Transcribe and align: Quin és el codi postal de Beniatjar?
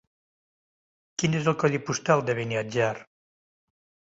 Quin 1.23 1.37
és 1.41 1.49
el 1.51 1.57
codi 1.65 1.81
postal 1.91 2.25
de 2.31 2.37
Beniatjar? 2.41 2.91